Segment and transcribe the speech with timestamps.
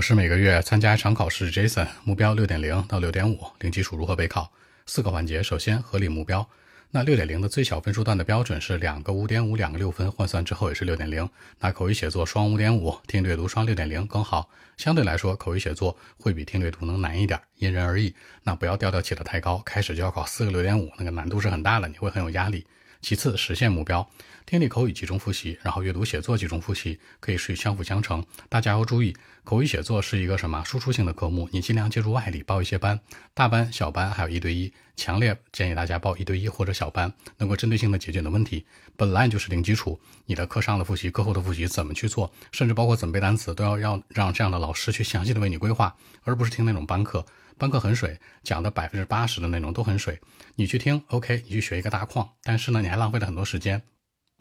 [0.00, 4.50] 我是每个月参加一场考试，Jason，目标六点零到六点五，零基础如何备考？
[4.86, 6.48] 四个环节，首先合理目标。
[6.90, 11.28] 那六点零的最小分数段的标准是两个五点五，两个六分，换算之后也是六点零。
[11.58, 14.48] 那口语写作双五点五，听略读双六点零更好。
[14.78, 18.14] 相对来说，口语写作会比听略读能难一点，因人而异。
[18.42, 22.66] 那不要调调起得太高，开始就要考四个六点五，那个难度是很大的，你会很有压力。
[23.00, 24.08] 其次，实现目标，
[24.44, 28.24] 听力口语集中复习，然后阅读写作集中复习，可以是相辅相成。
[28.48, 33.00] 大家要注意，口语写作是一个什么输出性的科目，你尽量借助外力报一些班，
[33.32, 34.72] 大班、小班，还有一对一。
[34.96, 38.66] 强烈建议大家报一对一或者小班，能够针对性的解决你的问题。
[38.98, 47.24] 本来就是零基础，你的课上的复习、课后的复习怎么去做，甚至包括怎么背单词，都要要让这样的老师去详细的为你规划，而不是听那种班课。
[47.60, 50.18] 班课很水，讲的百分之八十的内容都很水，
[50.54, 53.82] 你去听，OK，你去学一个大框，但是呢，你还浪费了很多时间，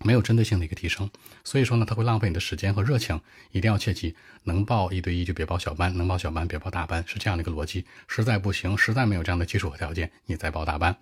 [0.05, 1.09] 没有针对性的一个提升，
[1.43, 3.19] 所以说呢，它会浪费你的时间和热情，
[3.51, 4.15] 一定要切记，
[4.45, 7.85] 能报一对一就别报小班，能报小班别报大班，是这样的一个逻辑。
[8.07, 10.95] 实在不行，实在没有这样的基础和条件，你再报大班。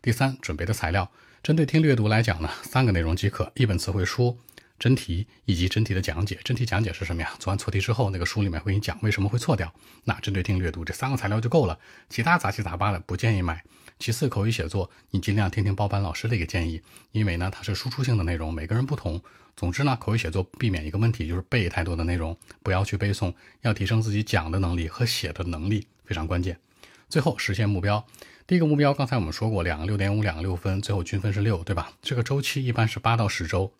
[0.00, 1.10] 第三，准备的材料，
[1.42, 4.38] 针对听力阅读来讲呢，三个内容即可：一本词汇书。
[4.84, 7.32] 真题以及真题的讲解，真题讲解是什么呀？
[7.38, 9.72] 做完错题之后，那个书里面会给你讲为什么会错掉。
[10.04, 11.78] 那针对听阅读这三个材料就够了，
[12.10, 13.64] 其他杂七杂八的不建议买。
[13.98, 16.82] 其次，口语写作你尽量听听报班老师的一个建议，
[17.12, 19.22] 因为呢它是输出性的内容，每个人不同。
[19.56, 23.32] 总之呢，口语写作避免一个问题就是背太多的内容，不要去背诵，
[23.62, 26.60] 要提升自己讲的能力和写的能力，非常关键。
[27.08, 28.04] 最后实现目标，
[28.46, 31.90] 第一个目标刚才我们说过，两个六点五，两个六分，最后均分是六，对吧？
[32.02, 33.72] 这个周期一般是八到十周。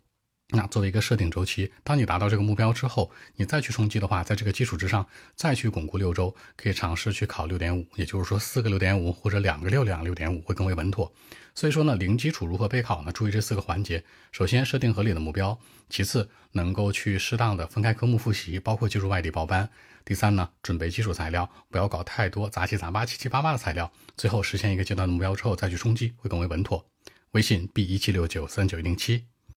[0.55, 11.13] 那作为一个设定周期，当你达到这个目标之后，你再去冲击的话，在这个基础之上再去巩固六周，可以尝试去考六点五，也就是说四个六点五或者两个六两六点五会更为稳妥。
[11.57, 13.13] 所以说呢，零基础如何备考呢？
[13.13, 15.57] 注意这四个环节：首先设定合理的目标；
[15.89, 19.67] 其次能够去适当的分开科目复习，包括记住外地报班；
[20.05, 26.85] 第三呢，准备基础材料，不要搞太多杂七杂八、七七八八的材料；最后实现一个阶段的目标之后再去冲击，会更为稳妥。
[27.33, 29.25] 微信 b 一七六九三九一零七。